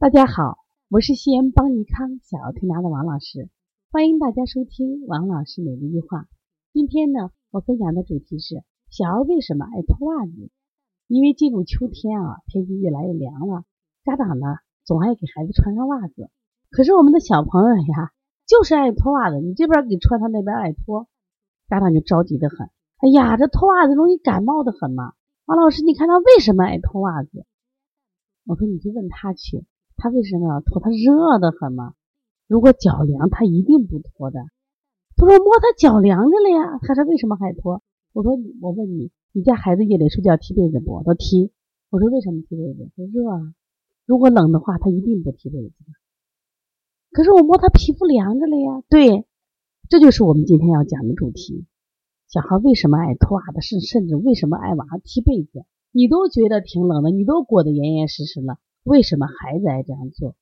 [0.00, 0.58] 大家好，
[0.90, 3.48] 我是西安邦尼康小儿推拿的王老师，
[3.90, 6.28] 欢迎大家收听王老师每日一话。
[6.72, 10.50] 今天呢，我分享的主题是小儿为什么爱脱袜子？
[11.08, 13.64] 因为进入秋天啊，天气越来越凉了，
[14.04, 14.46] 家长呢
[14.84, 16.30] 总爱给孩子穿上袜子，
[16.70, 18.12] 可是我们的小朋友呀，
[18.46, 21.08] 就是爱脱袜子，你这边给穿，他那边爱脱，
[21.68, 22.70] 家长就着急的很。
[22.98, 25.14] 哎呀，这脱袜子容易感冒的很嘛。
[25.46, 27.44] 王老师，你看他为什么爱脱袜子？
[28.46, 29.66] 我说你去问他去。
[29.98, 30.80] 他为什么要脱？
[30.80, 31.94] 他热的很嘛。
[32.46, 34.40] 如果脚凉，他一定不脱的。
[35.16, 36.78] 他说摸他脚凉着了呀。
[36.82, 37.82] 他说为什么还脱？
[38.12, 41.02] 我说我问你，你家孩子夜里睡觉踢被子不？
[41.04, 41.50] 他踢。
[41.90, 42.88] 我说为什么踢被子？
[42.96, 43.54] 他热啊。
[44.06, 45.74] 如果冷的话，他一定不踢被子。
[47.10, 48.82] 可是我摸他皮肤凉着了呀。
[48.88, 49.26] 对，
[49.88, 51.66] 这就是我们今天要讲的主题。
[52.28, 53.60] 小孩为什么爱脱袜子？
[53.60, 55.64] 甚甚至为什么爱晚上踢被子？
[55.90, 58.58] 你都觉得挺冷的，你都裹得严严实实了。
[58.88, 60.34] 为什么孩子爱这样做？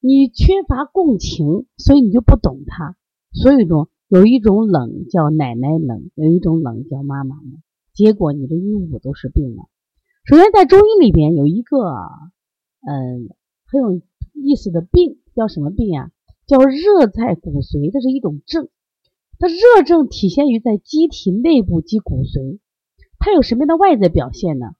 [0.00, 2.96] 你缺乏共情，所以你就不懂他。
[3.32, 7.62] 所以说，有一种冷叫奶奶冷，有一种冷叫妈妈冷。
[7.94, 9.62] 结果你的鹦鹉都是病了。
[10.24, 11.78] 首先，在中医里边有一个
[12.80, 13.30] 嗯
[13.66, 16.10] 很有意思的病，叫什么病呀？
[16.46, 18.68] 叫热在骨髓，这是一种症。
[19.38, 22.58] 它热症体现于在机体内部及骨髓。
[23.18, 24.74] 它有什么样的外在表现呢？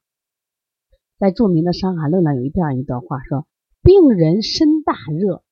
[1.17, 3.47] 在著名的《伤寒论》上有这样一段话，说
[3.81, 5.43] ：“病人身大热，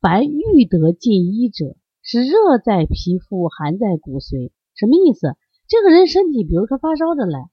[0.00, 5.36] 凡欲得进医者，是热在皮肤，寒在骨髓。”什么意思？
[5.68, 7.48] 这个人身体，比如说发烧着来，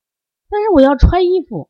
[0.49, 1.69] 但是我要穿衣服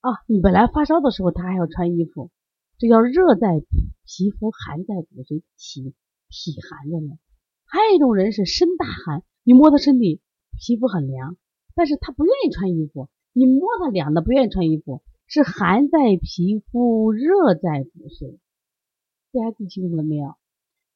[0.00, 0.10] 啊。
[0.26, 2.30] 你本来发烧的时候，他还要穿衣服，
[2.76, 3.60] 这叫热在
[4.04, 5.94] 皮肤，寒在骨髓，体
[6.28, 7.16] 体寒着呢。
[7.64, 10.20] 还有一种人是身大寒，你摸他身体，
[10.58, 11.38] 皮肤很凉，
[11.74, 13.08] 但是他不愿意穿衣服。
[13.36, 18.38] 你摸他凉的，不愿意穿衣服，是寒在皮肤，热在骨髓。
[19.32, 20.36] 大家记清楚了没有？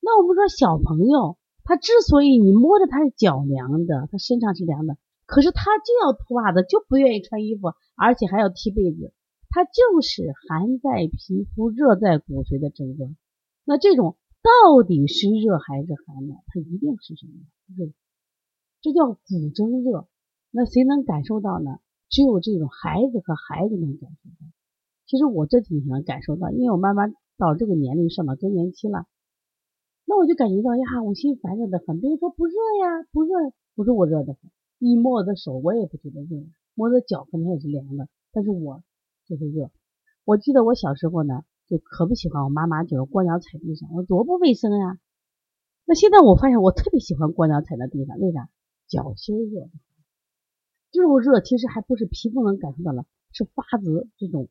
[0.01, 4.97] 那我们说小朋友，他之所以你摸着他是脚凉的，他身上是凉的，
[5.27, 9.13] 可是他就要脱袜子，就不愿意穿衣服，而且还要踢被子，
[9.51, 13.17] 他就是寒在皮肤，热在骨髓的症状。
[13.65, 16.37] 那这种到底是热还是寒呢？
[16.47, 17.33] 它一定是什么
[17.77, 17.93] 热？
[18.81, 20.07] 这叫骨蒸热。
[20.53, 21.81] 那谁能感受到呢？
[22.09, 24.47] 只有这种孩子和孩子能感受到。
[25.07, 29.07] 其实我这几天能感受到，因为我慢慢到这个年龄上了更年期了，
[30.05, 32.01] 那我就感觉到呀，我心烦热的很。
[32.01, 33.33] 别人说不热呀，不热，
[33.75, 34.51] 我说我热的很。
[34.79, 38.83] 一摸我的手，我也不觉得热；摸着脚可能也是凉的，但是我
[39.27, 39.71] 就是热。
[40.25, 44.99] 我记得我小时候呢，就可不喜欢我妈妈就是光脚踩地上，我多不卫生呀。
[45.85, 48.49] 那现在我发现我特别喜欢光脚踩在地上，为啥？
[48.87, 49.69] 脚心热。
[50.91, 54.49] 这种热其实还不是皮肤能感受到了，是发自这种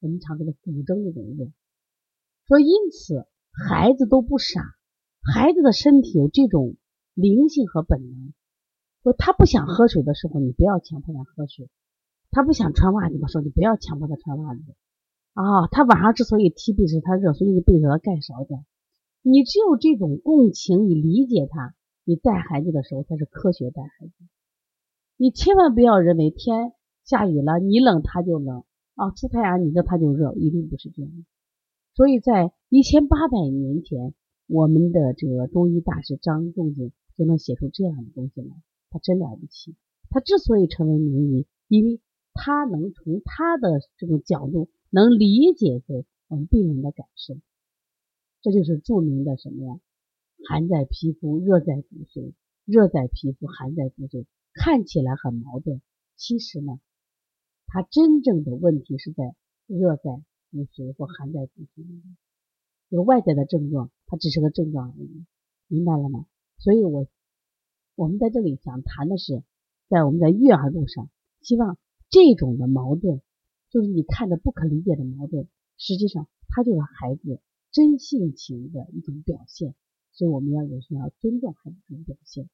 [0.00, 1.50] 我们常说的骨蒸这种热。
[2.46, 4.60] 说因此孩子都不傻，
[5.20, 6.76] 孩子的身体有这种
[7.14, 8.32] 灵性和本能。
[9.02, 11.66] 说他不想喝水的时候，你不要强迫他喝水；
[12.30, 14.62] 他不想穿袜子的时候，你不要强迫他穿袜子。
[15.34, 18.64] 啊，他晚上之所以踢被子，他热，所以你被子要盖少点。
[19.22, 21.74] 你只有这种共情，你理解他，
[22.04, 24.12] 你带孩子的时候才是科学带孩子。
[25.16, 26.72] 你千万不要认为天
[27.04, 28.64] 下雨了，你冷他就冷
[28.94, 31.10] 啊，出太阳你热他就热，一定不是这样。
[31.94, 34.12] 所以在一千八百年前，
[34.48, 38.56] 我们的这个中医大师张仲景就能写出这样的东西来，
[38.90, 39.76] 他真了不起。
[40.10, 42.00] 他之所以成为名医，因为
[42.32, 47.36] 他能从他的这种角度能理解着我们病人的感受。
[48.42, 49.80] 这就是著名的什么呀？
[50.48, 52.32] 寒在皮肤，热在骨髓；
[52.64, 54.26] 热在皮肤，寒在骨髓。
[54.54, 55.82] 看起来很矛盾，
[56.16, 56.80] 其实呢，
[57.66, 59.34] 它真正的问题是在
[59.66, 62.16] 热在骨髓或寒在骨髓里面。
[62.88, 65.24] 这个外在的症状，它只是个症状而已，
[65.66, 66.26] 明白了吗？
[66.58, 67.08] 所以我
[67.96, 69.42] 我们在这里想谈的是，
[69.88, 71.10] 在我们在育儿路上，
[71.40, 71.76] 希望
[72.08, 73.20] 这种的矛盾，
[73.70, 77.40] 就是你看着不可理解的矛盾，实际上它就是孩子
[77.72, 79.74] 真性情的一种表现。
[80.12, 82.48] 所以我们要有时候要尊重孩子这种表现。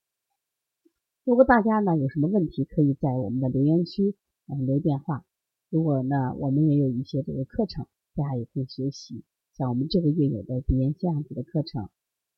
[1.31, 4.17] 如果大家呢有什么问题，可以在我们的留言区
[4.49, 5.25] 嗯留电话。
[5.69, 7.87] 如果呢我们也有一些这个课程，
[8.17, 9.23] 大家也可以学习，
[9.53, 11.85] 像我们这个月有的鼻炎腺样体的课程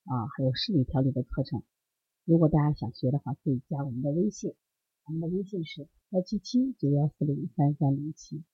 [0.05, 1.63] 啊，还有视力调理的课程。
[2.27, 4.53] 如果大家想学的话，可以加我们的微信，
[5.07, 8.45] 我们的微信是幺七七九幺四零三三零七。